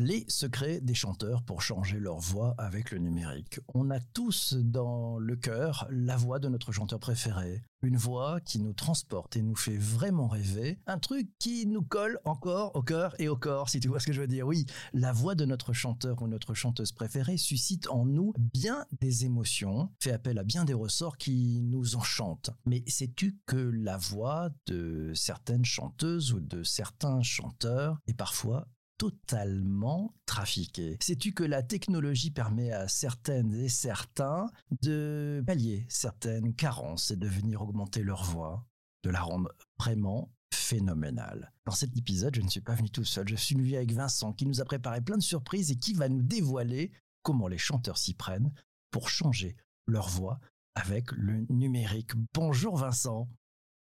[0.00, 3.58] Les secrets des chanteurs pour changer leur voix avec le numérique.
[3.74, 7.64] On a tous dans le cœur la voix de notre chanteur préféré.
[7.82, 10.78] Une voix qui nous transporte et nous fait vraiment rêver.
[10.86, 14.06] Un truc qui nous colle encore au cœur et au corps, si tu vois ce
[14.06, 14.46] que je veux dire.
[14.46, 19.24] Oui, la voix de notre chanteur ou notre chanteuse préférée suscite en nous bien des
[19.24, 22.50] émotions, fait appel à bien des ressorts qui nous enchantent.
[22.66, 28.68] Mais sais-tu que la voix de certaines chanteuses ou de certains chanteurs est parfois
[28.98, 30.98] totalement trafiqué.
[31.00, 34.50] Sais-tu que la technologie permet à certaines et certains
[34.82, 38.66] de pallier certaines carences et de venir augmenter leur voix,
[39.04, 41.52] de la rendre vraiment phénoménale?
[41.64, 44.32] Dans cet épisode, je ne suis pas venu tout seul, je suis venu avec Vincent
[44.32, 46.90] qui nous a préparé plein de surprises et qui va nous dévoiler
[47.22, 48.52] comment les chanteurs s'y prennent
[48.90, 49.56] pour changer
[49.86, 50.40] leur voix
[50.74, 52.12] avec le numérique.
[52.34, 53.28] Bonjour Vincent.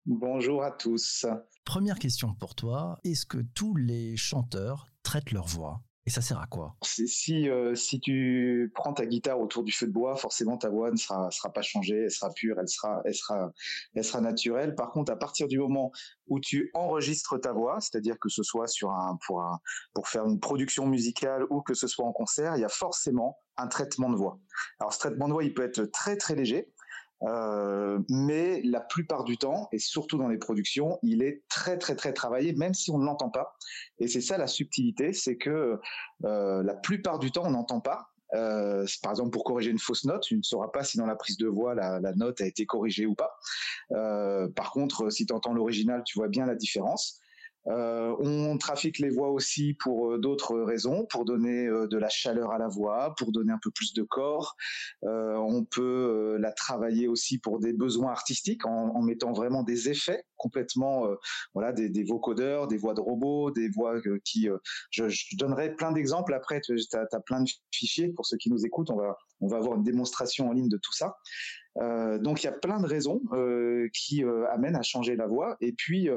[0.06, 1.24] Bonjour à tous.
[1.64, 4.86] Première question pour toi, est-ce que tous les chanteurs
[5.30, 6.76] leur voix et ça sert à quoi?
[6.82, 10.90] Si euh, si tu prends ta guitare autour du feu de bois, forcément ta voix
[10.90, 13.50] ne sera sera pas changée, elle sera pure, elle sera elle sera
[13.94, 14.74] elle sera naturelle.
[14.74, 15.92] Par contre, à partir du moment
[16.26, 19.58] où tu enregistres ta voix, c'est-à-dire que ce soit sur un pour un
[19.94, 23.38] pour faire une production musicale ou que ce soit en concert, il y a forcément
[23.56, 24.38] un traitement de voix.
[24.80, 26.70] Alors ce traitement de voix, il peut être très très léger.
[27.26, 31.96] Euh, mais la plupart du temps, et surtout dans les productions, il est très très
[31.96, 33.56] très travaillé, même si on ne l'entend pas.
[33.98, 35.80] Et c'est ça la subtilité, c'est que
[36.24, 38.08] euh, la plupart du temps, on n'entend pas.
[38.34, 41.14] Euh, par exemple, pour corriger une fausse note, tu ne sauras pas si dans la
[41.14, 43.30] prise de voix la, la note a été corrigée ou pas.
[44.54, 47.20] Par contre, si tu entends l'original, tu vois bien la différence.
[47.66, 52.08] Euh, on trafique les voix aussi pour euh, d'autres raisons, pour donner euh, de la
[52.08, 54.56] chaleur à la voix, pour donner un peu plus de corps.
[55.02, 61.06] on peut la travailler aussi pour des besoins artistiques en, mettant vraiment des effets complètement,
[61.54, 64.48] voilà, des, vocodeurs, des voix de robots, des voix qui.
[64.90, 66.60] Je, je, donnerai plein d'exemples après.
[66.60, 68.90] Tu as, plein de fichiers pour ceux qui nous écoutent.
[68.90, 71.16] On va on va avoir une démonstration en ligne de tout ça.
[71.78, 75.26] Euh, donc il y a plein de raisons euh, qui euh, amènent à changer la
[75.26, 75.56] voix.
[75.60, 76.08] Et puis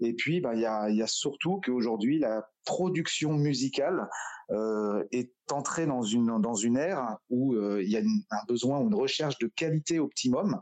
[0.00, 4.08] et puis bah il y a, y a surtout qu'aujourd'hui la production musicale
[5.10, 8.94] est entrée dans une dans une ère où il y a un besoin ou une
[8.94, 10.60] recherche de qualité optimum.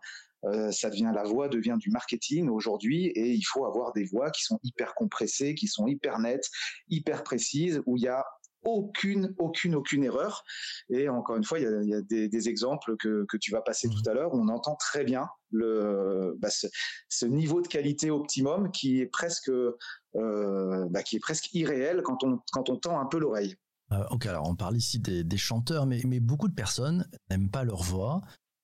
[0.71, 4.43] Ça devient la voix devient du marketing aujourd'hui et il faut avoir des voix qui
[4.43, 6.49] sont hyper compressées, qui sont hyper nettes,
[6.89, 8.25] hyper précises, où il y a
[8.65, 10.45] aucune, aucune, aucune erreur.
[10.89, 13.37] Et encore une fois, il y a, il y a des, des, exemples que, que
[13.37, 16.67] tu vas passer tout à l'heure où on entend très bien le, bah, ce,
[17.09, 22.25] ce, niveau de qualité optimum qui est presque, euh, bah, qui est presque irréel quand
[22.25, 23.57] on, quand on tend un peu l'oreille.
[23.93, 27.51] Euh, ok, alors on parle ici des, des chanteurs, mais, mais beaucoup de personnes n'aiment
[27.51, 28.23] pas leur voix.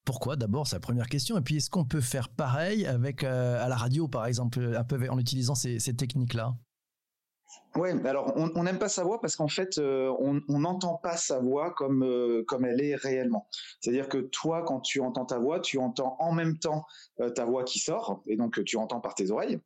[0.08, 1.36] Pourquoi D'abord, la première question.
[1.36, 4.82] Et puis, est-ce qu'on peut faire pareil avec euh, à la radio, par exemple, un
[4.82, 6.54] peu en utilisant ces, techniques-là?
[7.76, 11.40] Ouais, alors on n'aime pas sa voix parce qu'en fait, euh, on n'entend pas sa
[11.40, 13.48] voix comme euh, comme elle est réellement.
[13.80, 16.86] C'est-à-dire que toi, quand tu entends ta voix, tu entends en même temps
[17.34, 19.60] ta voix qui sort, et donc tu entends par tes oreilles.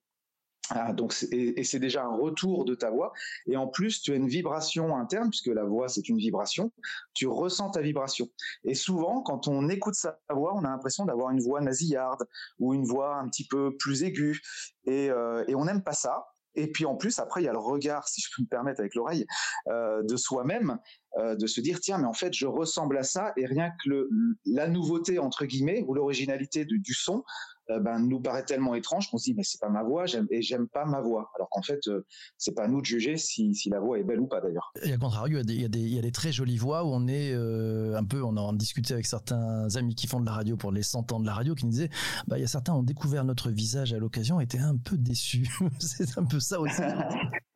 [0.71, 3.13] Ah, donc et, c'est déjà un retour de ta voix.
[3.47, 6.73] Et en plus, tu as une vibration interne puisque la voix c'est une vibration.
[7.15, 8.29] Tu ressens ta vibration.
[8.65, 12.25] Et souvent, quand on écoute sa voix, on a l'impression d'avoir une voix nasillarde
[12.59, 14.41] ou une voix un petit peu plus aiguë.
[14.87, 16.27] Et, et on n'aime pas ça.
[16.55, 18.81] Et puis en plus, après, il y a le regard, si je peux me permettre
[18.81, 19.27] avec l'oreille,
[19.69, 20.79] euh, de soi-même,
[21.19, 24.09] euh, de se dire tiens, mais en fait, je ressemble à ça, et rien que
[24.45, 27.25] la nouveauté entre guillemets ou l'originalité du son
[27.71, 30.27] euh, ben, nous paraît tellement étrange qu'on se dit mais c'est pas ma voix j'aime,
[30.31, 31.31] et j'aime pas ma voix.
[31.37, 32.05] Alors qu'en fait, euh,
[32.37, 34.73] c'est pas à nous de juger si, si la voix est belle ou pas d'ailleurs.
[34.83, 36.85] Et à contrario, il y, a des, il, y y a des très jolies voix
[36.85, 40.21] où on est euh, un peu, on a en discuté avec certains amis qui font
[40.21, 41.91] de la radio pour les 100 ans de la radio qui nous disaient
[42.27, 44.97] bah il y a certains ont découvert notre visage à l'occasion et étaient un peu
[44.97, 45.49] déçus.
[45.79, 46.83] c'est un peu ça aussi.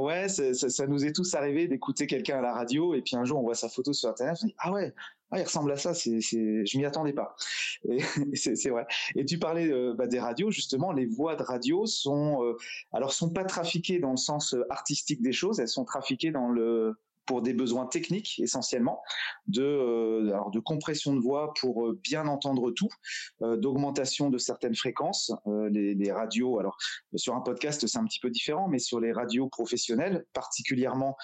[0.00, 3.38] Ouais, ça, nous est tous arrivé d'écouter quelqu'un à la radio et puis un jour
[3.38, 4.94] on voit sa photo sur internet, on dit ah ouais,
[5.32, 7.36] ah, il ressemble à ça, c'est, c'est, je m'y attendais pas.
[7.88, 7.98] Et,
[8.70, 8.86] vrai.
[9.14, 12.56] Et tu parlais euh, bah, des radios, justement, les voix de radio sont, euh,
[12.92, 16.48] alors sont pas trafiquées dans le sens euh, artistique des choses, elles sont trafiquées dans
[16.48, 16.96] le
[17.26, 19.02] pour des besoins techniques essentiellement,
[19.46, 22.88] de, euh, alors de compression de voix pour euh, bien entendre tout,
[23.42, 25.32] euh, d'augmentation de certaines fréquences.
[25.46, 26.76] Les, radios, alors
[27.14, 31.16] sur un podcast c'est un petit peu différent, mais sur les radios professionnelles, particulièrement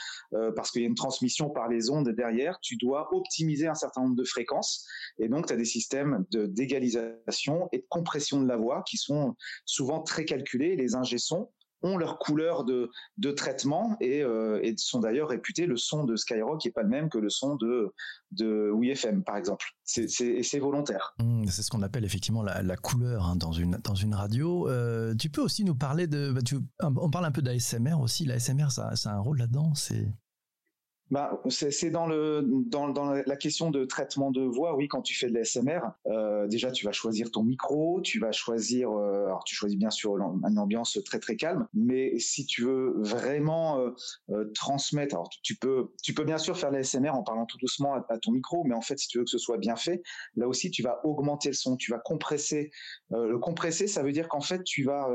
[0.55, 4.03] parce qu'il y a une transmission par les ondes derrière, tu dois optimiser un certain
[4.03, 4.87] nombre de fréquences,
[5.19, 8.97] et donc tu as des systèmes de d'égalisation et de compression de la voix qui
[8.97, 9.35] sont
[9.65, 10.77] souvent très calculés.
[10.77, 11.19] Les ingé
[11.83, 12.91] ont leur couleur de,
[13.33, 15.67] traitement et, euh, et sont d'ailleurs réputés.
[15.67, 17.93] Le son de Skyrock n'est pas le même que le son de,
[18.33, 19.67] de WFM, par exemple.
[19.85, 21.15] C'est, c'est, volontaire.
[21.19, 24.69] Mmh, c'est ce qu'on appelle effectivement la, couleur hein, dans, une, dans une radio.
[24.69, 26.33] Euh, tu peux aussi nous parler de...
[26.33, 26.41] Bah,
[26.97, 28.25] on parle un peu d'ASMR aussi.
[28.25, 29.75] L'ASMR, ça, ça a un rôle là-dedans.
[29.75, 30.09] C'est...
[31.11, 34.75] bah, c'est dans la question de traitement de voix.
[34.75, 38.33] Oui, quand tu fais de l'ASMR, euh, déjà tu vas choisir ton micro, tu vas
[38.33, 38.91] choisir.
[38.91, 42.95] Euh, alors tu choisis bien sûr une ambiance très très calme, mais si tu veux
[42.99, 43.91] vraiment euh,
[44.31, 48.33] euh transmettre, alors tu peux bien sûr faire l'ASMR en parlant tout doucement à, ton
[48.33, 50.03] micro, mais en fait si tu veux que ce soit bien fait,
[50.35, 52.71] là aussi tu vas augmenter le son, tu vas compresser.
[53.11, 55.09] Le compresser, ça veut dire qu'en fait tu vas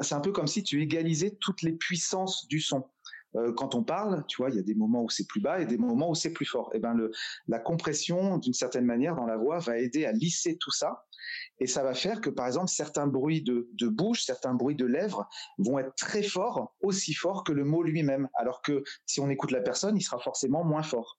[0.00, 2.84] c'est un peu comme si tu égalisais toutes les puissances du son.
[3.36, 5.60] Euh, quand on parle, tu vois, il y a des moments où c'est plus bas
[5.60, 6.70] et des moments où c'est plus fort.
[6.72, 6.96] Et eh ben
[7.48, 11.04] la compression, d'une certaine manière, dans la voix, va aider à lisser tout ça.
[11.60, 15.28] Et ça va faire que, par exemple, certains bruits de, bouche, certains bruits de lèvres
[15.58, 18.28] vont être très forts, aussi forts que le mot lui-même.
[18.34, 21.18] Alors que si on écoute la personne, il sera forcément moins fort.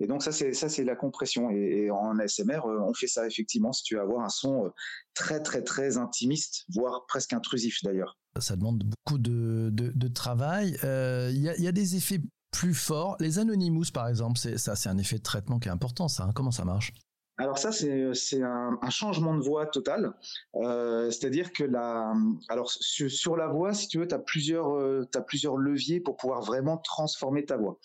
[0.00, 3.84] Et donc ça c'est la compression et, en ASMR euh, on fait ça effectivement si
[3.84, 4.70] tu veux avoir un son euh,
[5.14, 8.18] très très très intimiste voire presque intrusif d'ailleurs.
[8.40, 10.76] Ça demande beaucoup de, de, travail.
[10.82, 12.20] Euh, il y, a, y, a, des effets
[12.50, 13.16] plus forts.
[13.20, 16.24] Les Anonymous par exemple, c'est un effet de traitement qui est important ça.
[16.24, 16.32] Hein.
[16.34, 16.92] Comment ça marche?
[17.36, 20.12] Alors ça, c'est un, changement de voix total.
[20.54, 22.14] Euh, C'est-à-dire que la,
[22.48, 26.42] alors sur, la voix, si tu veux, tu as plusieurs, euh, plusieurs leviers pour pouvoir
[26.42, 27.78] vraiment transformer ta voix.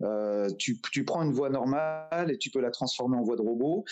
[0.00, 3.42] Euh, tu, tu, prends une voix normale et tu peux la transformer en voix de
[3.42, 3.84] robot.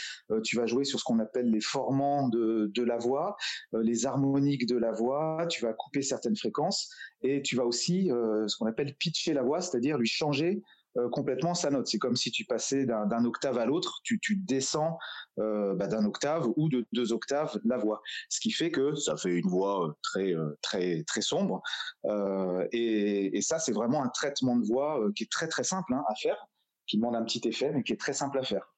[0.45, 3.37] Tu vas jouer sur ce qu'on appelle les formants de, de la voix,
[3.75, 5.47] les harmoniques de la voix.
[5.51, 9.61] Tu vas couper certaines fréquences et tu vas aussi ce qu'on appelle pitcher la voix,
[9.61, 10.63] c'est-à-dire lui changer
[10.99, 11.87] euh, complètement sa note.
[11.87, 14.99] C'est comme si tu passais d'un octave à l'autre, tu, tu, descends
[15.39, 18.03] euh, bah, d'un octave ou de deux octaves la voix.
[18.29, 21.63] Ce qui fait que ça fait une voix euh, très très très sombre.
[22.05, 25.95] Euh, et, et, ça, c'est vraiment un traitement de voix qui est très très simple
[25.95, 26.47] hein, à faire,
[26.87, 28.75] qui demande un petit effet, mais qui est très simple à faire.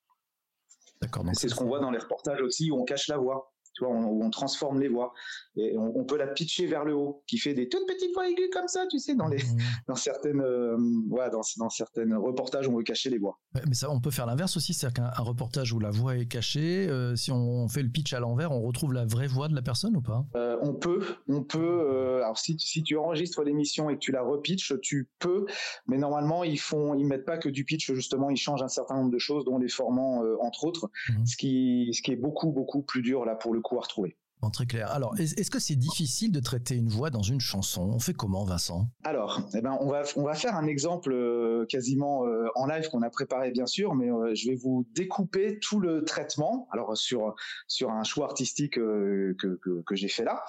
[1.01, 1.25] D'accord.
[1.33, 3.95] C'est ce qu'on voit dans les reportages aussi où on cache la voix tu vois,
[3.95, 5.13] on, on transforme les voix
[5.57, 8.29] et on, on, peut la pitcher vers le haut, qui fait des toutes petites voix
[8.29, 9.59] aiguës comme ça, tu sais, dans les, mmh.
[9.89, 10.77] dans certaines, euh,
[11.09, 13.39] ouais, dans, dans certaines reportages, on veut cacher les voix.
[13.67, 16.89] mais ça, on peut faire l'inverse aussi, c'est-à-dire qu'un reportage où la voix est cachée,
[16.89, 19.63] euh, si on fait le pitch à l'envers, on retrouve la vraie voix de la
[19.63, 20.25] personne ou pas?
[20.37, 21.59] Euh, On peut, on peut.
[21.59, 25.47] Euh, alors si, si tu enregistres l'émission et que tu la repitches, tu peux,
[25.87, 28.97] mais normalement ils font, ils mettent pas que du pitch, justement, ils changent un certain
[28.97, 31.27] nombre de choses, dont les formants entre autres, mmh.
[31.27, 34.17] ce qui, ce qui est beaucoup, beaucoup plus dur là pour le coup à retrouver.
[34.51, 34.91] très clair.
[34.93, 37.91] Alors, est-ce que c'est difficile de traiter une voix dans une chanson?
[37.95, 38.89] On fait comment, Vincent?
[39.05, 42.89] Alors, eh ben, on va on va faire un exemple euh, quasiment euh, en live
[42.91, 46.69] qu'on a préparé bien sûr, mais euh, je vais vous découper tout le traitement.
[46.73, 47.35] Alors sur
[47.69, 50.45] sur un choix artistique que, que, que j'ai fait là,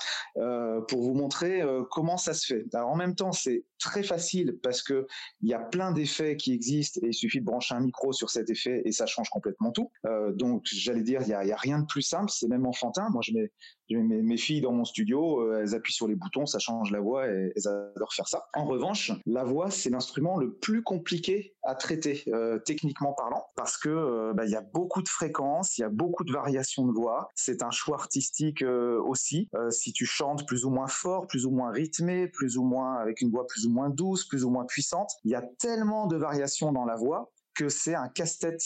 [0.87, 2.65] pour vous montrer comment ça se fait.
[2.73, 5.05] Alors en même temps, c'est très facile parce que
[5.41, 8.29] il y a plein d'effets qui existent et il suffit de brancher un micro sur
[8.29, 9.91] cet effet et ça change complètement tout.
[10.33, 13.07] donc j'allais dire, il y a, y a rien de plus simple, c'est même enfantin.
[13.11, 13.51] Moi, je mets
[13.89, 16.99] mes, mes, filles dans mon studio, euh, elles appuient sur les boutons, ça change la
[16.99, 18.45] voix et elles adorent faire ça.
[18.53, 23.77] En revanche, la voix, c'est l'instrument le plus compliqué à traiter, euh, techniquement parlant, parce
[23.77, 26.85] que euh, bah, il y a beaucoup de fréquences, il y a beaucoup de variations
[26.85, 27.29] de voix.
[27.35, 29.49] C'est un choix artistique aussi.
[29.69, 33.21] si tu chantes plus ou moins fort, plus ou moins rythmé, plus ou moins avec
[33.21, 36.17] une voix plus ou moins douce, plus ou moins puissante, il y a tellement de
[36.17, 38.61] variations dans la voix que c'est un casse-tête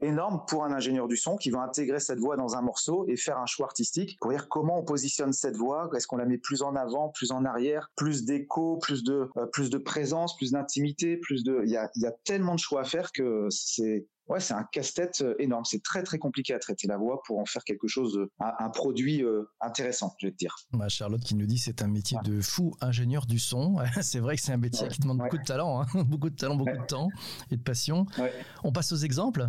[0.00, 3.16] énorme pour un ingénieur du son qui va intégrer cette voix dans un morceau et
[3.16, 6.38] faire un choix artistique pour dire comment on positionne cette voix, est-ce qu'on la met
[6.38, 10.52] plus en avant, plus en arrière, plus d'écho, plus de euh, plus de présence, plus
[10.52, 14.06] d'intimité, plus de il y a, y a tellement de choix à faire que c'est
[14.28, 15.64] ouais, c'est un casse-tête euh, énorme.
[15.64, 18.70] C'est très très compliqué à traiter la voix pour en faire quelque chose, de, un,
[18.70, 20.54] produit euh, intéressant, je vais te dire.
[20.72, 23.76] Bah, Charlotte qui nous dit c'est un métier de fou ingénieur du son.
[24.02, 25.86] c'est vrai que c'est un métier qui demande beaucoup de talent, hein.
[26.04, 27.08] beaucoup de talent, beaucoup de temps
[27.50, 28.06] et de passion.
[28.62, 29.46] On passe aux exemples.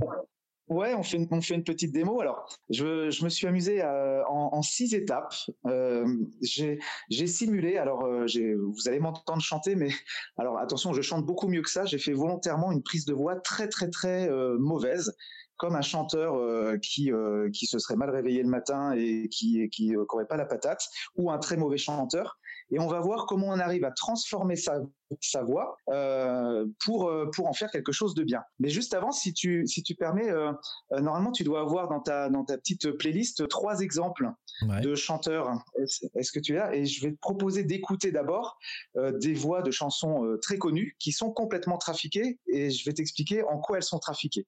[0.70, 2.22] Ouais, on fait, une, petite démo.
[2.22, 5.34] Alors, je, me suis amusé euh, en, six étapes.
[5.66, 6.06] Euh,
[6.42, 7.78] j'ai simulé.
[7.78, 9.90] Alors, euh, vous allez m'entendre chanter, mais
[10.38, 11.86] alors attention, je chante beaucoup mieux que ça.
[11.86, 15.16] J'ai fait volontairement une prise de voix très, très, très mauvaise,
[15.58, 16.40] comme un chanteur
[16.82, 17.12] qui
[17.52, 21.32] qui se serait mal réveillé le matin et qui qui n'aurait pas la patate, ou
[21.32, 22.40] un très mauvais chanteur
[22.72, 24.80] et on va voir comment on arrive à transformer sa,
[25.22, 28.42] sa voix euh, pour euh, pour en faire quelque chose de bien.
[28.60, 30.51] Mais juste avant, si tu si tu permets, euh,
[30.92, 34.30] euh normalement tu dois avoir dans ta dans ta petite playlist trois exemples
[34.68, 34.82] ouais.
[34.82, 35.51] de chanteurs.
[36.16, 36.75] Est-ce que tu as?
[36.75, 38.58] Et je vais te proposer d'écouter d'abord
[38.98, 43.44] euh, des voix de chansons très connues qui sont complètement trafiquées et je vais t'expliquer
[43.44, 44.46] en quoi elles sont trafiquées.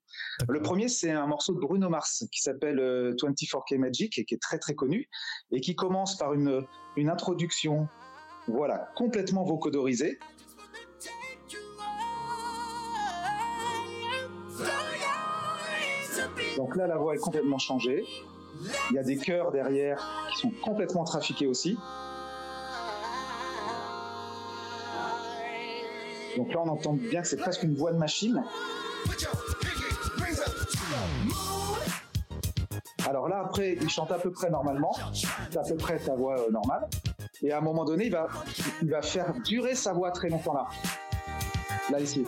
[0.48, 2.80] Le premier, c'est un morceau de Bruno Mars qui s'appelle
[3.16, 5.10] 24K Magic et qui est très très connu
[5.52, 6.66] et qui commence par une
[6.98, 7.88] une introduction
[8.48, 10.20] voilà, complètement vocodorisé.
[16.58, 18.06] Donc là, la voix est complètement changée.
[18.90, 21.78] Il y a des chœurs derrière qui sont complètement trafiqués aussi.
[26.38, 28.44] Donc là, on entend bien que c'est presque une voix de machine.
[33.08, 36.40] Alors là, après, il chante à peu près normalement, c'est à peu près sa voix
[36.40, 36.88] euh, normale.
[37.42, 38.28] Et à un moment donné, il va,
[38.82, 40.68] il va faire durer sa voix très longtemps là.
[41.92, 42.26] Là, ici.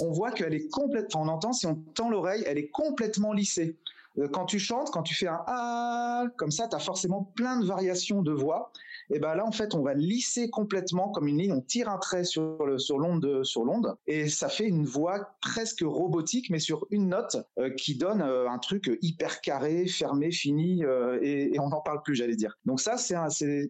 [0.00, 3.76] On voit qu'elle est complètement, on entend, si on tend l'oreille, elle est complètement lissée.
[4.18, 7.58] Euh, quand tu chantes, quand tu fais un ah comme ça, tu as forcément plein
[7.60, 8.72] de variations de voix.
[9.10, 11.52] Et ben là, en fait, on va lisser complètement comme une ligne.
[11.52, 16.50] On tire un trait sur l'onde sur l'onde et ça fait une voix presque robotique,
[16.50, 20.82] mais sur une note euh, qui donne euh, un truc hyper carré, fermé, fini
[21.22, 22.58] et, on n'en parle plus, j'allais dire.
[22.64, 23.16] Donc ça, c'est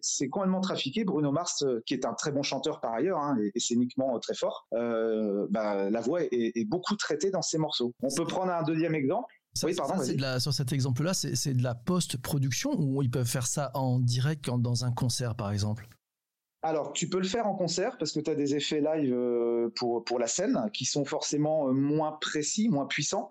[0.01, 1.03] c'est complètement trafiqué.
[1.03, 4.67] Bruno Mars, qui est un très bon chanteur par ailleurs hein, et, scéniquement très fort,
[4.71, 7.93] bah, la voix est beaucoup traitée dans ses morceaux.
[8.01, 11.63] On peut prendre un deuxième exemple oui, pardon, de la, sur cet exemple-là, c'est de
[11.63, 15.87] la post-production ou ils peuvent faire ça en direct dans un concert, par exemple?
[16.61, 19.69] Alors, tu peux le faire en concert parce que tu as des effets live euh,
[19.75, 23.29] pour, pour la scène qui sont forcément euh, moins précis, moins puissants,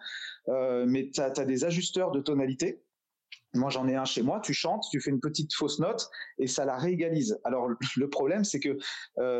[0.49, 2.83] euh, mais tu as, des ajusteurs de tonalité.
[3.53, 6.09] Moi, j'en ai un chez moi, tu chantes, tu fais une petite fausse note
[6.39, 7.39] et ça la réégalise.
[7.45, 8.79] Alors, le problème, c'est que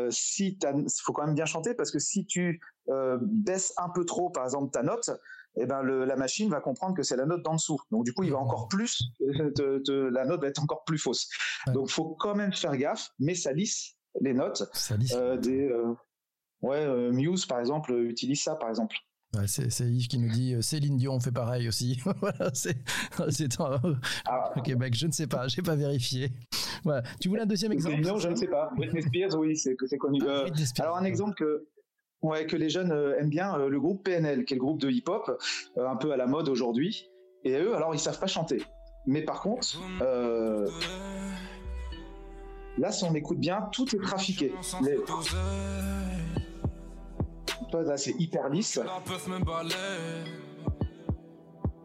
[0.09, 2.59] si il faut quand même bien chanter parce que si tu
[3.21, 5.11] baisses un peu trop, par exemple, ta note,
[5.55, 7.79] eh ben la machine va comprendre que c'est la note d'en dessous.
[7.91, 11.27] Donc du coup, il va encore plus, la note va être encore plus fausse.
[11.67, 14.63] Donc Donc faut quand même faire gaffe, mais ça lisse les notes.
[14.73, 15.13] Ça lisse.
[15.15, 15.93] Euh, des, euh,
[16.61, 18.95] ouais, euh, Muse par exemple utilise ça par exemple.
[19.47, 21.99] c'est Yves qui nous dit Céline Dion fait pareil aussi.
[22.21, 22.77] voilà, c'est
[24.25, 24.53] ah.
[24.55, 24.93] au Québec.
[24.95, 26.31] Je ne sais pas, j'ai pas vérifié.
[26.83, 27.03] Voilà.
[27.19, 28.71] Tu voulais un deuxième exemple Dion, je ne sais pas.
[28.75, 30.19] Britney Spears, oui, c'est connu.
[30.27, 30.45] Ah,
[30.79, 31.67] alors un exemple que
[32.21, 34.79] Ouais, que les jeunes euh, aiment bien euh, le groupe PNL, qui est le groupe
[34.79, 35.39] de hip-hop,
[35.77, 37.09] euh, un peu à la mode aujourd'hui.
[37.45, 38.61] Et eux, alors, ils savent pas chanter.
[39.05, 39.79] Mais par contre,
[42.77, 44.53] là, si on écoute bien, tout est trafiqué.
[47.71, 48.79] Là, c'est hyper lisse.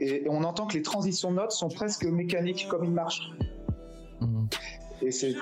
[0.01, 3.31] Et on entend que les transitions de notes sont presque mécaniques, comme ils marchent.
[4.21, 4.47] Mmh.
[5.03, 5.37] Et c'est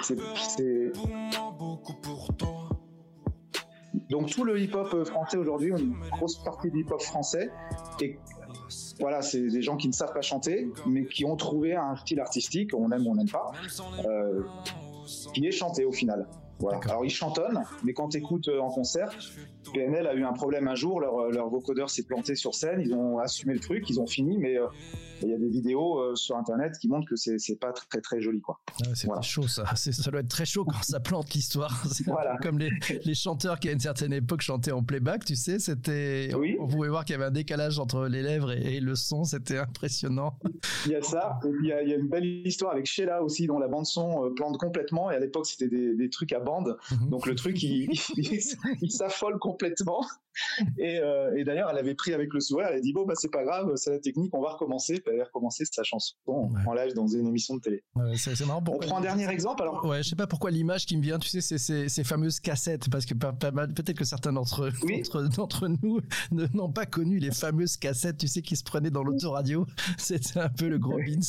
[4.12, 7.50] donc tout le hip-hop euh, français aujourd'hui, une grosse partie du hip-hop français,
[8.02, 8.18] et
[9.00, 12.20] voilà, c'est des gens qui ne savent pas chanter, mais qui ont trouvé un style
[12.20, 13.52] artistique, on aime ou on n'aime pas,
[14.04, 14.42] euh,
[15.32, 16.28] qui est chanté au final.
[16.58, 16.78] Voilà.
[16.84, 19.10] Alors ils chantonnent, mais quand tu écoutes euh, en concert,
[19.72, 22.94] PNL a eu un problème un jour, leur, leur vocodeur s'est planté sur scène, ils
[22.94, 24.58] ont assumé le truc, ils ont fini, mais
[25.22, 28.20] il y a des vidéos euh, sur internet qui montrent que c'est pas très très
[28.20, 28.60] joli quoi.
[28.84, 29.64] Ah c'est chaud ça.
[29.74, 31.82] Ça doit être très chaud quand ça plante l'histoire.
[32.06, 32.36] Voilà.
[32.42, 32.70] Comme les,
[33.04, 36.30] les, chanteurs qui à une certaine époque chantaient en playback, tu sais, c'était.
[36.34, 36.56] Oui.
[36.58, 39.58] On pouvait voir qu'il y avait un décalage entre les lèvres et, le son, c'était
[39.58, 40.38] impressionnant.
[40.86, 41.38] Il y a ça.
[41.44, 43.86] il y a, il y a une belle histoire avec Sheila aussi, dont la bande
[43.86, 45.10] son euh, plante complètement.
[45.10, 46.76] Et à l'époque, c'était des, des, trucs à bande.
[46.90, 47.10] Mhm.
[47.10, 50.04] Donc le truc, il, il s'affole complètement.
[50.78, 53.14] Et, euh, et d'ailleurs, elle avait pris avec le sourire, elle a dit bon bah
[53.16, 55.02] c'est pas grave, c'est la technique, on va recommencer.
[55.12, 57.84] Avait recommencé sa chanson en live dans une émission de télé.
[58.16, 58.62] c'est marrant.
[58.66, 59.84] On prend un dernier exemple alors?
[59.84, 62.90] Ouais, je sais pas pourquoi l'image qui me vient, tu sais, c'est ces fameuses cassettes,
[62.90, 64.70] parce que peut-être que certains d'entre
[65.36, 66.00] d'entre nous
[66.54, 69.66] n'ont pas connu les fameuses cassettes, tu sais, qui se prenaient dans l'autoradio.
[69.98, 71.20] C'était un peu le gros beans.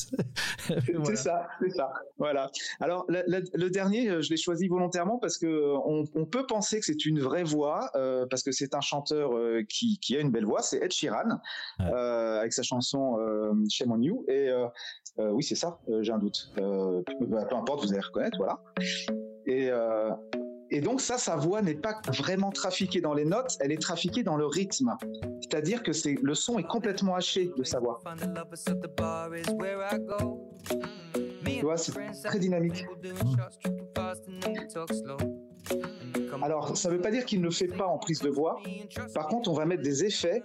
[1.06, 1.92] C'est ça, c'est ça.
[2.18, 2.50] Voilà.
[2.80, 7.06] Alors le, dernier, euh, je l'ai choisi volontairement parce que on, peut penser que c'est
[7.06, 10.46] une vraie voix, euh, parce que c'est un chanteur euh, qui, qui, a une belle
[10.46, 11.40] voix, c'est Ed Sheeran,
[11.82, 14.26] euh, avec sa chanson euh, Shame on You.
[14.28, 14.50] Et
[15.18, 16.52] oui, c'est ça, j'ai un doute.
[16.56, 18.60] Bah, peu importe, vous allez reconnaître, voilà.
[19.46, 19.70] Et,
[20.70, 24.24] et donc ça, sa voix n'est pas vraiment trafiquée dans les notes, elle est trafiquée
[24.24, 24.96] dans le rythme.
[25.42, 28.00] C'est-à-dire que c'est le son est complètement haché de sa voix.
[31.46, 32.86] Tu vois, c'est très dynamique.
[36.42, 38.60] Alors, ça ne veut pas dire qu'il ne fait pas en prise de voix.
[39.14, 40.44] Par contre, on va mettre des effets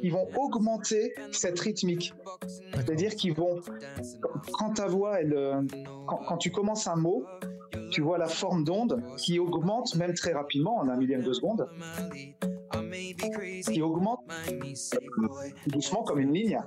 [0.00, 2.14] qui vont augmenter cette rythmique.
[2.74, 3.60] C'est-à-dire qu'ils vont,
[4.52, 5.62] quand ta voix, euh,
[6.06, 7.24] quand, tu commences un mot,
[7.90, 11.68] tu vois la forme d'onde qui augmente même très rapidement en un millième de seconde
[13.62, 14.20] qui augmente
[15.66, 16.60] doucement comme une ligne.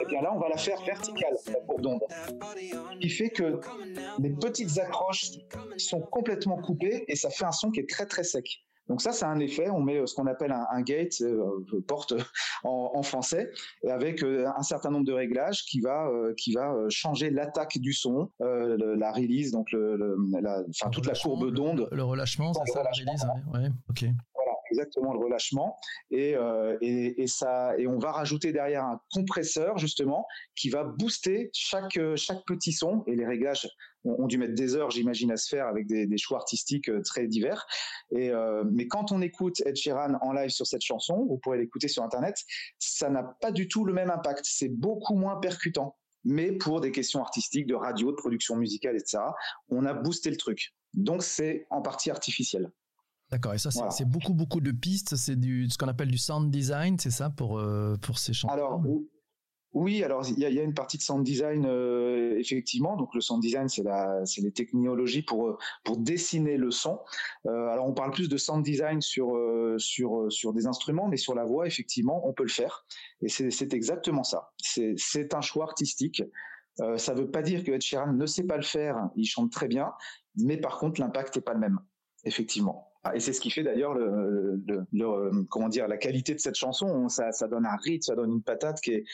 [0.00, 2.00] Et bien là, on va la faire verticale, la courbe d'onde.
[3.00, 3.60] qui fait que
[4.18, 5.30] les petites accroches
[5.76, 8.46] sont complètement coupées et ça fait un son qui est très très sec.
[8.90, 9.70] Donc ça, c'est un effet.
[9.70, 12.12] On met euh, ce qu'on appelle un, gate, euh, porte
[12.64, 13.50] en, français,
[13.88, 18.30] avec euh, un certain nombre de réglages qui va qui va changer l'attaque du son,
[18.40, 21.88] la release, donc le, la, enfin, toute la courbe d'onde.
[21.92, 23.26] Le, relâchement, c'est ça, la release.
[23.54, 24.06] Ouais, ok
[24.70, 25.76] exactement le relâchement
[26.10, 30.84] et, euh, et, et, ça et on va rajouter derrière un compresseur justement qui va
[30.84, 33.68] booster chaque chaque petit son et les réglages
[34.04, 37.66] ont, dû mettre des heures, j'imagine, à se faire avec des, choix artistiques très divers.
[38.12, 38.32] Et
[38.72, 42.02] mais quand on écoute Ed Sheeran en live sur cette chanson, vous pourrez l'écouter sur
[42.02, 42.34] internet,
[42.78, 44.40] ça n'a pas du tout le même impact.
[44.44, 49.18] C'est beaucoup moins percutant mais pour des questions artistiques, de radio, de production musicale, etc.,
[49.68, 50.74] on a boosté le truc.
[50.94, 52.70] Donc c'est en partie artificiel.
[53.30, 56.98] D'accord, et ça c'est beaucoup beaucoup de pistes, c'est ce qu'on appelle du sound design,
[56.98, 58.52] c'est ça pour euh, pour ces chansons.
[58.52, 58.82] Alors
[59.72, 62.96] oui, alors il y, a, une partie de sound design euh, effectivement.
[62.96, 66.98] Donc le sound design, c'est les technologies pour euh, pour dessiner le son.
[67.46, 69.28] Euh, alors on parle plus de sound design sur
[69.78, 72.84] sur sur des instruments, mais sur la voix, effectivement, on peut le faire.
[73.22, 74.50] Et c'est exactement ça.
[74.58, 76.22] C'est un choix artistique.
[76.96, 78.96] ça veut pas dire que Ed Sheeran ne sait pas le faire.
[79.14, 79.92] Il chante très bien,
[80.36, 81.78] mais par contre l'impact est pas le même.
[82.24, 82.89] Effectivement.
[83.02, 86.56] Ah, et c'est ce qui fait d'ailleurs le, le, comment dire la qualité de cette
[86.56, 87.08] chanson.
[87.08, 89.04] Ça, ça, donne un rythme, ça donne une patate qui est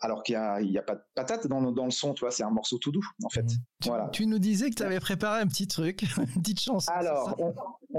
[0.00, 2.12] alors qu'il y a, il y a pas de patate dans, dans le son.
[2.12, 3.44] Tu vois, c'est un morceau tout doux en fait.
[3.44, 3.86] Mmh.
[3.86, 4.08] Voilà.
[4.12, 6.92] Tu, nous disais que tu avais préparé un petit truc, une petite chanson.
[6.92, 7.54] Alors on,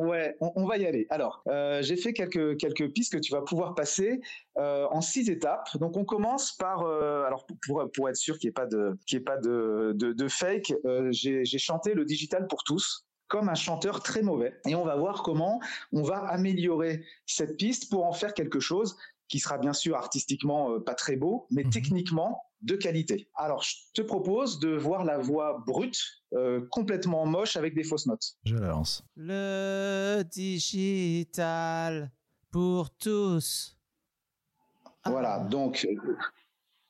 [0.08, 1.08] ouais, on, va y aller.
[1.10, 4.22] Alors euh, j'ai fait quelques quelques pistes que tu vas pouvoir passer
[4.60, 5.76] euh, en six étapes.
[5.80, 8.96] Donc on commence par euh, alors pour pour être sûr qu'il n'y ait pas de
[9.08, 10.72] qu'il ait pas de de, de fake,
[11.10, 14.60] j'ai chanté le digital pour tous comme un chanteur très mauvais.
[14.68, 15.62] Et on va voir comment
[15.94, 18.98] on va améliorer cette piste pour en faire quelque chose
[19.30, 21.70] qui sera bien sûr artistiquement euh, pas très beau, mais mhm.
[21.70, 23.30] techniquement de qualité.
[23.36, 25.98] Alors, je te propose de voir la voix brute,
[26.34, 28.36] euh, complètement moche avec des fausses notes.
[28.44, 29.02] Je la lance.
[29.16, 32.12] Le digital
[32.52, 33.78] pour tous.
[35.06, 35.88] Voilà, donc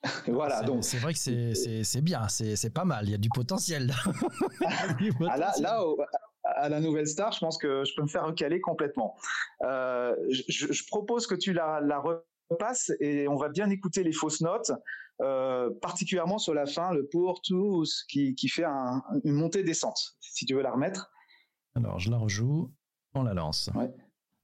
[0.27, 3.93] voilà, donc c'est vrai que c'est bien, c'est pas mal, il y a du potentiel.
[5.29, 5.83] Ah, là, là,
[6.61, 9.15] à la nouvelle star, je pense que je peux me faire recaler complètement.
[9.63, 11.81] Euh, je, propose que tu la,
[12.49, 14.71] repasses et on va bien écouter les fausses notes,
[15.21, 18.65] euh, particulièrement sur la fin, le pour tous qui, fait
[19.23, 20.17] une montée-descente.
[20.19, 21.11] Si tu veux la remettre.
[21.75, 22.71] Alors, je la rejoue,
[23.13, 23.69] on la lance.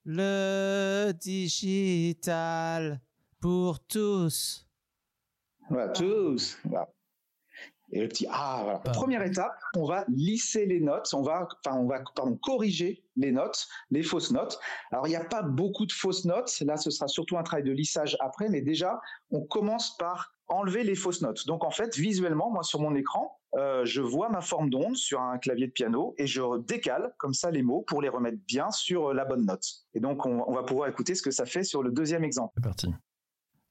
[0.06, 3.02] Le digital
[3.40, 4.68] pour tous.
[5.70, 6.58] Voilà, tous.
[7.92, 8.80] Et le petit ah voilà.
[8.80, 13.32] Première étape, on va lisser les notes, on va enfin on va pardon corriger les
[13.32, 14.60] notes, les fausses notes.
[14.92, 17.64] Alors il n'y a pas beaucoup de fausses notes, là ce sera surtout un travail
[17.64, 19.00] de lissage après, mais déjà
[19.32, 21.48] on commence par enlever les fausses notes.
[21.48, 25.22] Donc en fait visuellement moi sur mon écran, euh, je vois ma forme d'onde sur
[25.22, 28.70] un clavier de piano et je décale comme ça les mots pour les remettre bien
[28.70, 29.66] sur la bonne note.
[29.94, 32.52] Et donc on, on va pouvoir écouter ce que ça fait sur le deuxième exemple.
[32.58, 32.94] C'est parti.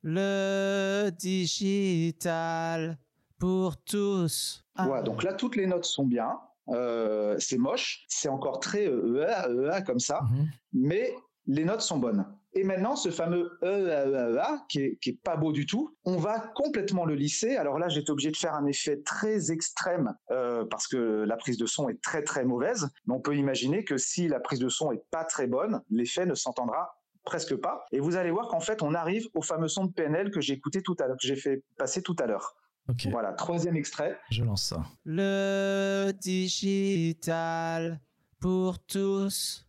[0.02, 2.98] Le digital
[3.38, 4.64] pour tous.
[4.76, 5.02] Ah.
[5.02, 6.38] donc là, toutes les notes sont bien.
[6.68, 10.48] Euh, c'est moche, c'est encore très euh, e e comme ça, mhm.
[10.72, 11.14] mais
[11.46, 12.26] les notes sont bonnes.
[12.54, 15.94] Et maintenant, ce fameux e, e, e qui est, qui est pas beau du tout,
[16.04, 17.56] on va complètement le lisser.
[17.56, 21.58] Alors là, j'étais obligé de faire un effet très extrême euh, parce que la prise
[21.58, 22.88] de son est très très mauvaise.
[23.06, 26.26] Mais on peut imaginer que si la prise de son est pas très bonne, l'effet
[26.26, 27.84] ne s'entendra presque pas.
[27.92, 30.54] Et vous allez voir qu'en fait, on arrive au fameux son de PNL que j'ai
[30.54, 32.56] écouté tout à l'heure, que j'ai fait passer tout à l'heure.
[33.10, 34.18] Voilà, troisième extrait.
[34.30, 34.84] Je lance ça.
[35.04, 38.00] Le digital
[38.40, 39.66] pour tous.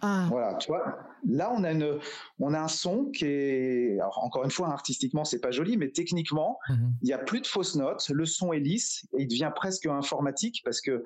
[0.00, 0.26] Ah.
[0.28, 1.98] Voilà, tu vois, là on a une,
[2.38, 6.58] on a un son qui est, encore une fois, artistiquement c'est pas joli, mais techniquement,
[6.68, 6.92] mhm.
[7.00, 9.86] il y a plus de fausses notes, le son est lisse et il devient presque
[9.86, 11.04] informatique parce que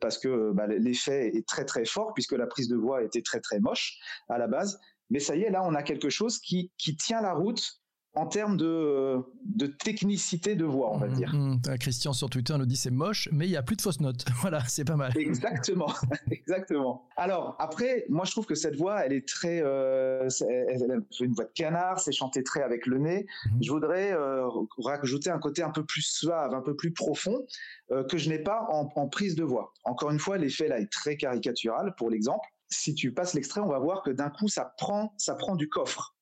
[0.00, 3.40] parce que bah, l'effet est très très fort puisque la prise de voix était très
[3.40, 3.98] très moche
[4.28, 4.80] à la base.
[5.10, 7.79] Mais ça y est, là on a quelque chose qui qui tient la route
[8.14, 11.32] en termes de, de, technicité de voix, on va mmh, dire.
[11.32, 11.62] Mmh.
[11.68, 14.00] Ah, Christian sur Twitter nous dit c'est moche, mais il y a plus de fausses
[14.00, 14.24] notes.
[14.40, 15.12] voilà, c'est pas mal.
[15.16, 15.92] Exactement,
[16.30, 17.08] exactement.
[17.16, 21.32] Alors après, moi je trouve que cette voix, elle est très, euh, elle a une
[21.32, 23.26] voix de canard, c'est chanté très avec le nez.
[23.46, 23.62] Mmh.
[23.62, 27.46] Je voudrais euh, rajouter un côté un peu plus suave, un peu plus profond
[27.92, 29.72] euh, que je n'ai pas en, en prise de voix.
[29.84, 31.94] Encore une fois, l'effet là est très caricatural.
[31.96, 35.36] Pour l'exemple, si tu passes l'extrait, on va voir que d'un coup ça prend, ça
[35.36, 36.16] prend du coffre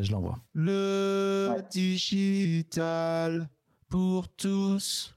[0.00, 0.38] je l'envoie.
[0.54, 3.48] Le digital
[3.88, 5.14] pour tous.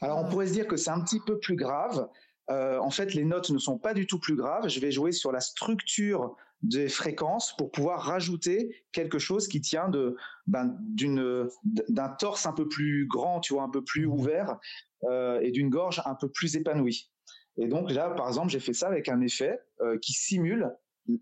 [0.00, 2.08] Alors on pourrait se dire que c'est un petit peu plus grave.
[2.50, 4.68] Euh, en fait, les notes ne sont pas du tout plus graves.
[4.68, 9.88] Je vais jouer sur la structure des fréquences pour pouvoir rajouter quelque chose qui tient
[9.88, 10.16] de
[10.46, 14.12] ben, d'une d'un torse un peu plus grand, tu vois, un peu plus mmh.
[14.12, 14.58] ouvert
[15.04, 17.10] euh, et d'une gorge un peu plus épanouie.
[17.58, 20.70] Et donc là, par exemple, j'ai fait ça avec un effet euh, qui simule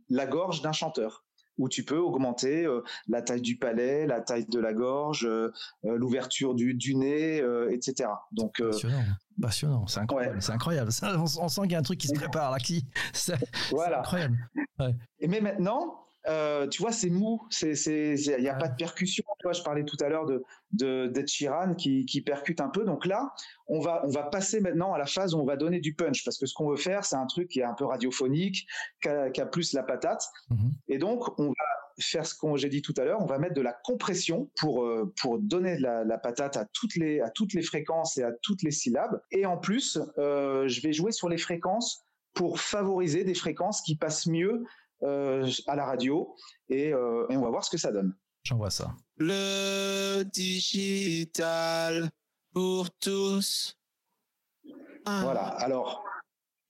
[0.09, 1.24] la gorge d'un chanteur
[1.59, 5.53] où tu peux augmenter euh, la taille du palais, la taille de la gorge, euh,
[5.85, 8.11] euh, l'ouverture du, du nez, etc.
[8.33, 9.03] Donc passionnant,
[9.41, 10.91] passionnant, c'est incroyable, c'est incroyable.
[11.19, 13.37] on, sent qu'il y a un truc qui se prépare là, qui, c'est,
[13.71, 14.01] voilà.
[14.01, 14.51] incroyable.
[15.21, 19.25] Et mais maintenant, euh, tu vois, c'est mou, il n'y a pas de percussion.
[19.39, 22.85] Tu vois, je parlais tout à l'heure de, de Sheeran qui, qui percute un peu.
[22.85, 23.33] Donc là,
[23.67, 26.25] on va, on va passer maintenant à la phase où on va donner du punch
[26.25, 28.67] parce que ce qu'on veut faire, c'est un truc qui est un peu radiophonique,
[29.03, 30.27] qui a, qui a plus la patate.
[30.51, 30.73] Mhm.
[30.89, 31.65] Et donc, on va
[32.01, 34.85] faire ce qu'on j'ai dit tout à l'heure, on va mettre de la compression pour
[34.85, 38.23] euh, pour donner de la, la patate à toutes les à toutes les fréquences et
[38.23, 39.21] à toutes les syllabes.
[39.31, 43.97] Et en plus, euh, je vais jouer sur les fréquences pour favoriser des fréquences qui
[43.97, 44.65] passent mieux
[45.05, 46.35] à la radio
[46.69, 48.15] et, euh, et on va voir ce que ça donne.
[48.43, 48.95] J'envoie ça.
[49.17, 52.11] Le digital
[52.53, 53.77] pour tous.
[55.07, 55.21] Ah.
[55.23, 55.43] Voilà.
[55.43, 56.05] Alors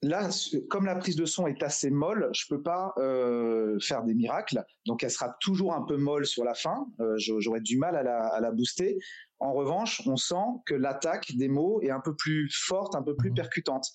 [0.02, 0.28] là,
[0.70, 4.62] comme la prise de son est assez molle, je peux pas euh, faire des miracles.
[4.86, 6.86] Donc elle sera toujours un peu molle sur la fin.
[7.00, 8.98] Euh, j'a- J'aurais du mal à la, à la booster.
[9.38, 10.34] En revanche, on sent
[10.66, 13.36] que l'attaque des mots est un peu plus forte, un peu plus Mhm.
[13.36, 13.86] percutante.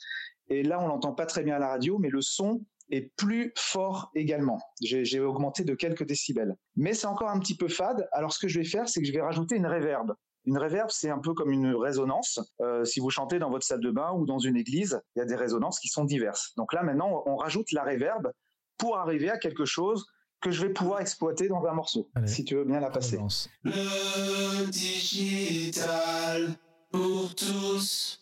[0.50, 3.54] Et là, on l'entend pas très bien à la radio, mais le son est plus
[3.56, 4.60] fort également.
[4.82, 6.56] J'ai augmenté de quelques décibels.
[6.76, 8.08] Mais c'est encore un petit peu fade.
[8.12, 10.14] Alors ce que je vais faire, c'est que je vais rajouter une réverb.
[10.46, 12.40] Une réverb, c'est un peu comme une résonance.
[12.62, 15.22] Euh, si vous chantez dans votre salle de bain ou dans une église, il y
[15.22, 16.54] a des résonances qui sont diverses.
[16.58, 18.32] Donc là, maintenant, on rajoute la réverb
[18.78, 20.06] pour arriver à quelque chose
[20.42, 22.28] que je vais pouvoir exploiter dans un morceau, Allez.
[22.28, 23.20] si tu veux bien la passer.
[23.64, 26.56] Le digital
[26.92, 28.22] pour tous.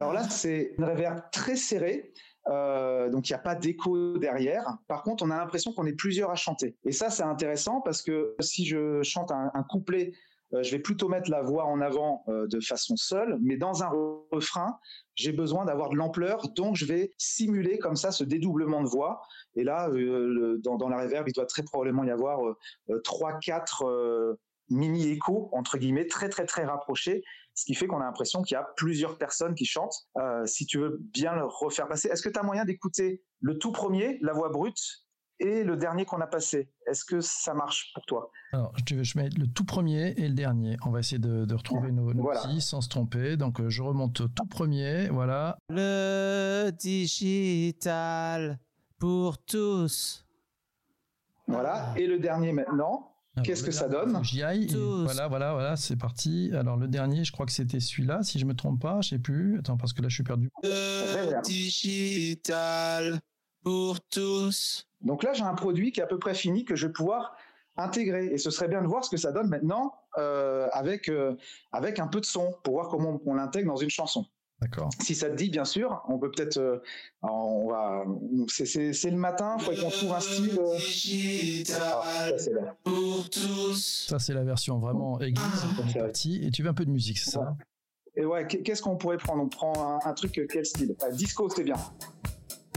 [0.00, 2.12] Alors là, c'est une réverb très serrée.
[2.48, 4.78] Euh, donc il n'y a pas d'écho derrière.
[4.86, 6.76] Par contre, on a l'impression qu'on est plusieurs à chanter.
[6.84, 10.12] Et ça, c'est intéressant parce que si je chante un, couplet,
[10.52, 13.82] euh, je vais plutôt mettre la voix en avant euh, de façon seule, mais dans
[13.82, 13.88] un
[14.30, 14.78] refrain,
[15.14, 19.22] j'ai besoin d'avoir de l'ampleur, donc je vais simuler comme ça ce dédoublement de voix.
[19.56, 19.88] Et là,
[20.58, 22.40] dans, dans la réverb, il doit très probablement y avoir
[23.04, 24.36] trois, quatre
[24.70, 27.22] mini échos entre guillemets, très très très rapprochés
[27.54, 30.08] ce qui fait qu'on a l'impression qu'il y a plusieurs personnes qui chantent.
[30.18, 33.58] Euh, si tu veux bien le refaire passer, est-ce que tu as moyen d'écouter le
[33.58, 34.80] tout premier, la voix brute,
[35.40, 36.70] et le dernier qu'on a passé?
[36.86, 38.30] Est-ce que ça marche pour toi?
[38.52, 40.76] Alors, je, je mets le tout premier et le dernier.
[40.84, 42.40] On va essayer de, de retrouver nos, nos Voilà.
[42.42, 43.36] petits sans se tromper.
[43.36, 45.08] Donc, euh, je remonte au tout premier.
[45.08, 45.56] Voilà.
[45.68, 48.58] Le digital
[48.98, 50.24] pour tous.
[51.48, 51.92] Voilà.
[51.96, 53.13] Et le dernier maintenant.
[53.36, 54.68] Alors, Qu'est-ce que ça donne aille.
[55.04, 56.50] Voilà, voilà, voilà, c'est parti.
[56.54, 59.00] Alors, le dernier, je crois que c'était celui-là, si je me trompe pas.
[59.00, 59.58] Je sais plus.
[59.58, 60.50] Attends, parce que là, je suis perdu.
[60.62, 61.42] Le Réverb.
[61.44, 63.20] digital
[63.64, 64.86] pour tous.
[65.00, 67.34] Donc là, j'ai un produit qui est à peu près fini que je vais pouvoir
[67.76, 68.26] intégrer.
[68.26, 71.34] Et ce serait bien de voir ce que ça donne maintenant euh, avec, euh,
[71.72, 74.26] avec un peu de son pour voir comment on, on l'intègre dans une chanson.
[74.64, 74.88] D'accord.
[74.98, 76.56] Si ça te dit, bien sûr, on peut peut-être.
[76.56, 76.78] euh,
[77.22, 78.04] on va.
[78.48, 80.58] C'est, le matin, il faut qu'on trouve un style.
[80.58, 82.74] euh, Ah, ça, c'est là.
[82.82, 84.06] pour tous.
[84.08, 85.44] Ça, c'est la version vraiment église.
[85.82, 86.42] On est parti.
[86.44, 87.54] Et tu veux un peu de musique, c'est ça
[88.16, 89.42] Et ouais, qu'est- qu'est-ce qu'on pourrait prendre?
[89.42, 90.96] On prend un, un truc, euh, quel style?
[91.02, 91.76] Ah, Disco, c'est bien.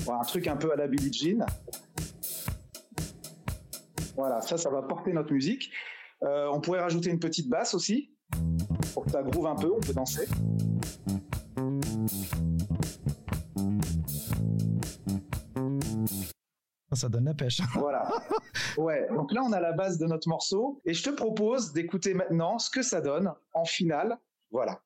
[0.05, 1.45] Ouais, un truc un peu à la Billie Jean.
[4.17, 5.71] Voilà, ça, ça va porter notre musique.
[6.23, 8.11] Euh, on pourrait rajouter une petite basse aussi,
[8.93, 10.27] pour que ça groove un peu, on peut danser.
[16.89, 17.59] Ça, ça donne la pêche.
[17.75, 18.07] Voilà.
[18.77, 20.81] Ouais, donc là, on a la base de notre morceau.
[20.85, 24.17] Et je te propose d'écouter maintenant ce que ça donne en finale.
[24.51, 24.79] Voilà.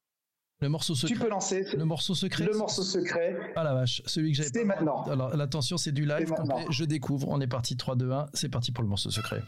[0.59, 1.23] Le morceau Tu secret.
[1.25, 2.45] peux lancer Le morceau secret.
[2.45, 3.35] le morceau secret.
[3.55, 5.03] Ah la vache, celui que j'avais C'est maintenant.
[5.05, 6.65] Alors l'attention, c'est du live complet.
[6.69, 7.27] Je découvre.
[7.29, 9.41] On est parti 3 2 1, c'est parti pour le morceau secret.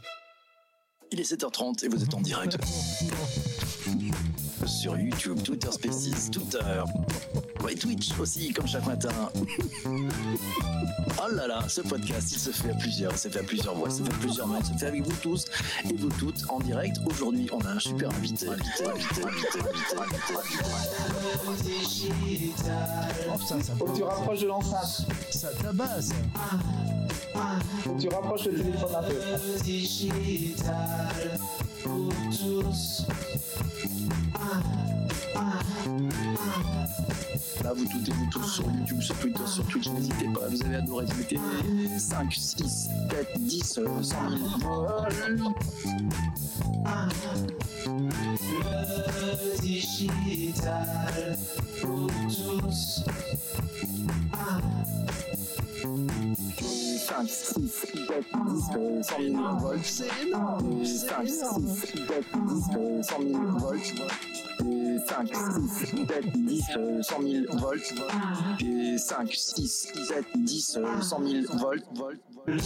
[1.12, 2.58] Il est 7h30 et vous êtes en direct
[4.66, 6.60] sur YouTube, Twitter Spaces, Twitter,
[7.64, 9.10] ouais, Twitch aussi, comme chaque matin.
[9.86, 13.76] Oh là là, ce podcast, il se fait à plusieurs, il se fait à plusieurs
[13.76, 15.46] voix, il se fait à plusieurs mains, il se fait avec vous tous
[15.90, 16.98] et vous toutes en direct.
[17.06, 18.48] Aujourd'hui, on a un super invité.
[18.48, 21.84] Invité, invité, invité, invité, invité, invité.
[23.30, 25.06] Oh putain, ça, Faut que tu rapproches de l'enceinte.
[25.32, 26.10] ça tabasse.
[26.10, 26.93] Que
[28.00, 29.16] tu rapproches le téléphone un peu.
[29.64, 31.40] Digital
[31.84, 33.06] pour tous.
[37.64, 40.64] Là, vous toutes et vous tous sur YouTube, sur Twitter, sur Twitch, n'hésitez pas, vous
[40.64, 41.40] avez adoré, vous mettez
[41.98, 45.08] 5, 6, 7, 10, euh, 100 000 volts.
[48.60, 51.38] Le digital
[51.82, 53.04] pour tous.
[57.28, 59.80] 5, 6, 7, 10, euh, 100 000 volts.
[59.84, 60.86] C'est énorme.
[60.86, 63.94] 5, 6, 7, 10, euh, 100 000 volts.
[64.66, 67.94] Et 5, 6, 7, 10, euh, 100 000 volts.
[68.62, 71.86] Et 5, 6, 7, 10, 100 000 volts.
[72.46, 72.58] Le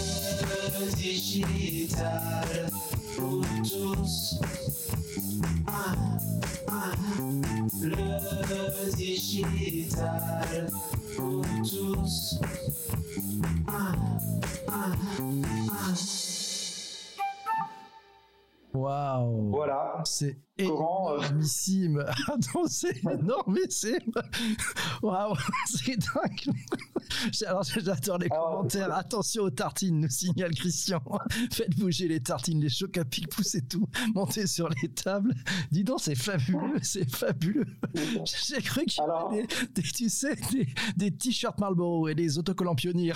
[3.16, 4.40] pour tous.
[7.84, 10.68] Le digital
[11.16, 12.40] pour tous.
[18.74, 19.50] Waouh.
[19.50, 20.02] Voilà.
[20.06, 22.00] C'est euh, énormissime.
[22.28, 24.12] Attends, c'est énormissime.
[25.02, 26.56] Waouh, c'est dingue.
[27.48, 28.94] Alors, j'adore les Alors, commentaires.
[28.94, 31.02] Attention aux tartines, nous signale Christian.
[31.52, 33.88] Faites bouger les tartines, les chocs à pic, poussez tout.
[34.14, 35.34] Montez sur les tables.
[35.72, 37.66] Dis donc, c'est fabuleux, c'est fabuleux.
[38.26, 42.16] J'ai cru qu'il y avait Alors- des, des- tu sais, des, des t-shirts Marlboro et
[42.16, 43.14] des autocollants pionniers.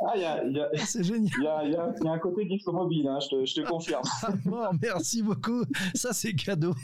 [0.00, 1.30] Ah, il y a, il y a- C'est génial.
[1.38, 3.28] il y a- il y a- il y a un côté disco mobile, hein, je,
[3.28, 4.02] te, je te confirme.
[4.22, 5.62] Ah, mort, merci beaucoup.
[5.94, 6.74] Ça, c'est cadeau.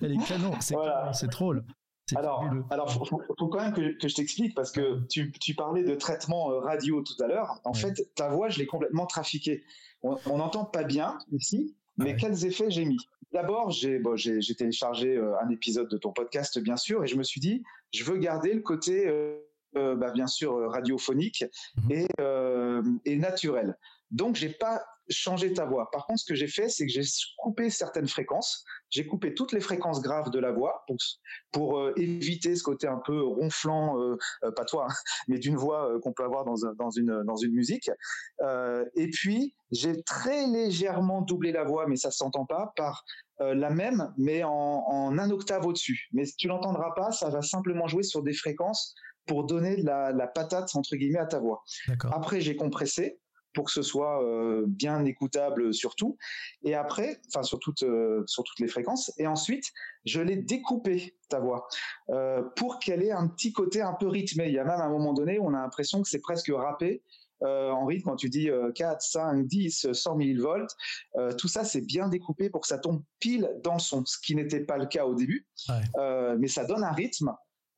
[0.00, 0.52] Elle est canon.
[0.60, 1.12] C'est Voilà.
[1.12, 1.64] c'est drôle.
[2.16, 2.64] Alors, fabuleux.
[2.70, 5.82] alors faut, faut- faut quand même que, que je t'explique parce que tu, tu parlais
[5.82, 7.60] de traitement euh, radio tout à l'heure.
[7.64, 7.78] En Ouais.
[7.78, 9.62] fait, ta voix, je l'ai complètement trafiquée.
[10.02, 12.16] On n'entend pas bien ici, mais Ouais.
[12.16, 12.98] quels effets j'ai mis?
[13.32, 17.22] D'abord, bon, j'ai téléchargé euh, un épisode de ton podcast, bien sûr, et je me
[17.22, 17.62] suis dit,
[17.94, 19.38] je veux garder le côté, euh,
[19.76, 21.44] euh, bah, bien sûr, euh, radiophonique
[21.76, 21.90] Mhm.
[21.92, 23.76] et, euh, et naturel.
[24.10, 25.90] Donc, j'ai pas changé ta voix.
[25.90, 27.02] Par contre, ce que j'ai fait, c'est que j'ai
[27.38, 28.62] coupé certaines fréquences.
[28.90, 30.96] J'ai coupé toutes les fréquences graves de la voix pour,
[31.50, 33.96] pour euh, éviter ce côté un peu ronflant,
[34.54, 34.94] pas toi, hein,
[35.28, 37.90] mais d'une voix qu'on peut avoir dans, un- dans, une, dans une musique.
[38.96, 43.04] Et puis, j'ai très légèrement doublé la voix, mais ça s'entend pas, par
[43.40, 46.08] euh, la même, mais en, en un octave au-dessus.
[46.12, 48.94] Mais tu l'entendras pas, ça va simplement jouer sur des fréquences
[49.26, 51.62] pour donner de la, la patate, entre guillemets, à ta voix.
[52.12, 53.20] Après, j'ai compressé
[53.54, 56.16] pour que ce soit euh, bien écoutable sur tout.
[56.64, 59.12] Et après, enfin sur toutes, euh, sur toutes les fréquences.
[59.18, 59.64] Et ensuite,
[60.04, 61.66] je l'ai découpé ta voix
[62.10, 64.46] euh, pour qu'elle ait un petit côté un peu rythmé.
[64.46, 67.02] Il y a même un moment donné où on a l'impression que c'est presque rappé.
[67.42, 70.68] en rythme, quand tu dis euh, 4, 5, 10, 100 millivolts,
[71.16, 74.16] euh, tout ça c'est bien découpé pour que ça tombe pile dans le son, ce
[74.18, 75.46] qui n'était pas le cas au début.
[75.68, 76.36] Ouais.
[76.38, 77.32] Mais ça donne un rythme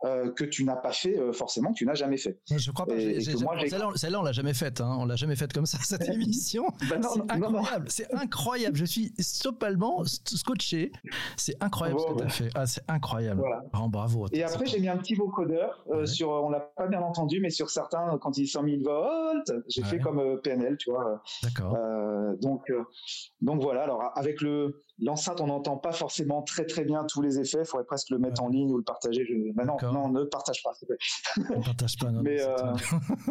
[0.04, 2.38] euh, que tu n'as pas fait euh, forcément, que tu n'as jamais fait.
[2.50, 2.94] Je crois pas.
[2.96, 4.80] Et- et Celle-là, on- celle-là, on l'a jamais faite.
[4.80, 4.96] Hein.
[4.98, 6.66] On l'a jamais faite comme ça cette émission.
[6.90, 7.86] Bah c'est incroyable.
[7.88, 8.76] C'est incroyable.
[8.76, 9.12] Je suis
[9.42, 10.92] totalement scotché.
[11.36, 12.48] C'est incroyable ce que tu as fait.
[12.54, 13.40] Ah, c'est incroyable.
[13.40, 13.62] Voilà.
[13.72, 14.26] Vraiment, bravo.
[14.32, 16.06] Et après, j'ai mis un petit vocodeur euh, Ouais.
[16.06, 19.52] sur, on l'a pas bien entendu, mais sur certains, quand il dit 100 000 volts,
[19.68, 19.88] j'ai Ouais.
[19.88, 21.22] fait comme euh, PNL, tu vois.
[21.42, 21.76] D'accord.
[22.40, 22.70] Donc,
[23.40, 23.82] donc voilà.
[23.82, 27.60] Alors avec le l'enceinte, on n'entend pas forcément très très bien tous les effets.
[27.60, 28.46] Il faudrait presque le mettre Ouais.
[28.46, 29.24] en ligne ou le partager.
[29.24, 29.52] Je...
[29.54, 30.72] Bah non, non, ne partage pas.
[31.54, 32.10] On partage pas.
[32.10, 32.74] Non, mais, non,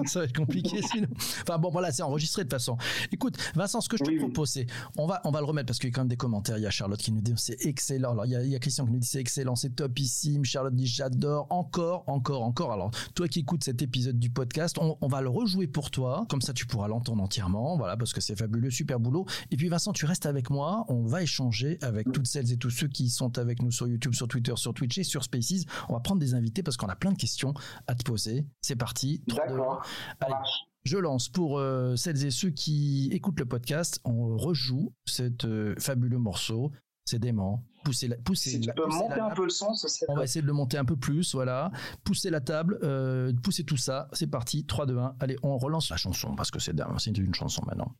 [0.01, 1.07] euh, ça va être compliqué sinon.
[1.41, 2.77] Enfin bon, voilà, c'est enregistré de toute façon.
[3.11, 4.23] Écoute, Vincent, ce que je te Oui, oui.
[4.23, 6.17] propose, c'est on va, on va le remettre parce qu'il y a quand même des
[6.17, 6.57] commentaires.
[6.57, 8.11] Il y a Charlotte qui nous dit c'est excellent.
[8.11, 10.43] Alors il y a, il y a Christian qui nous dit c'est excellent, c'est topissime.
[10.45, 11.47] Charlotte dit j'adore.
[11.49, 12.71] Encore, encore, encore.
[12.71, 16.25] Alors toi qui écoutes cet épisode du podcast, on, on va le rejouer pour toi.
[16.29, 17.77] Comme ça, tu pourras l'entendre entièrement.
[17.77, 19.25] Voilà, parce que c'est fabuleux, super boulot.
[19.51, 20.85] Et puis Vincent, tu restes avec moi.
[20.87, 24.13] On va échanger avec toutes celles et tous ceux qui sont avec nous sur YouTube,
[24.13, 25.65] sur Twitter, sur Twitch et sur Spaces.
[25.89, 27.53] On va prendre des invités parce qu'on a plein de questions
[27.87, 28.45] à te poser.
[28.61, 29.21] C'est parti.
[29.27, 29.85] Trois, deux, D'accord.
[29.85, 30.33] Ça Allez.
[30.33, 30.59] marche.
[30.83, 35.75] je lance pour euh, celles et ceux qui écoutent le podcast, on rejoue cet euh,
[35.79, 36.71] fabuleux morceau.
[37.05, 37.65] C'est dément.
[37.83, 39.73] Poussez la, poussez Si tu la- peux monter la- un peu le son,
[40.07, 41.69] On va essayer de le monter un peu plus, voilà.
[42.05, 44.07] Poussez la table, euh, poussez tout ça.
[44.13, 44.65] C'est parti.
[44.65, 45.15] 3, 2, 1.
[45.19, 46.71] Allez, on relance la chanson parce que c'est
[47.17, 47.93] une chanson maintenant.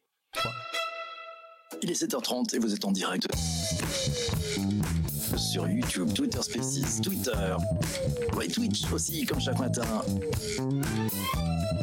[1.83, 3.27] Il est 7h30 et vous êtes en direct
[5.35, 7.55] sur YouTube, Twitter Spaces, Twitter,
[8.37, 9.83] ouais, Twitch aussi, comme chaque matin.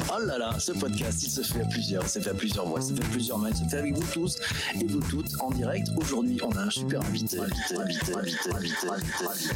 [0.09, 2.81] Oh là là, ce podcast, il se fait à plusieurs, se fait à plusieurs voix,
[2.81, 4.37] se fait à plusieurs mains, se fait avec vous tous
[4.73, 5.89] et vous toutes en direct.
[5.95, 9.51] Aujourd'hui, on a un super invité, invité, invité, invité, invité, invité,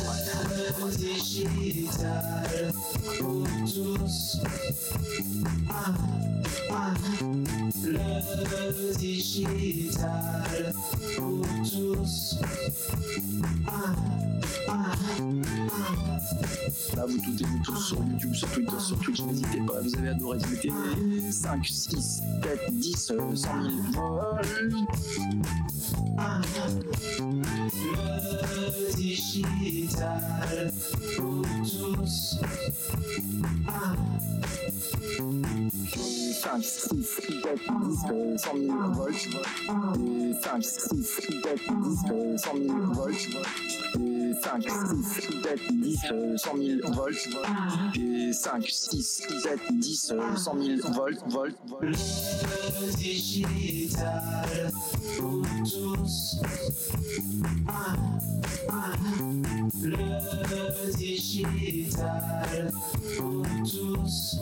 [7.83, 10.73] le digital
[11.15, 12.39] pour tous.
[13.67, 14.24] Ah.
[16.95, 19.95] Là, vous toutes et vous tous sur YouTube, sur Twitter, sur Twitch, n'hésitez pas, vous
[19.97, 20.71] avez adoré, mettez
[21.31, 24.45] 5, 6, 7, 10, euh, 100 000 volts.
[26.17, 26.41] Ah,
[28.39, 30.71] le digital
[31.15, 32.39] pour tous.
[33.67, 33.95] Ah,
[36.41, 39.27] 5, 6, 7, 10, euh, 100 000 volts.
[40.07, 44.14] Et 5, 6, 7, 10, euh, 100 000 volts.
[44.41, 44.71] 5, 6,
[45.43, 45.97] 7, 10,
[46.37, 47.29] 100 000 volts.
[47.97, 51.81] Et 5, 6, 7, 10, 100 000 volts, volts, volts.
[51.81, 54.71] Le digital
[55.17, 56.41] pour tous.
[59.81, 62.71] Le digital
[63.17, 64.39] pour tous.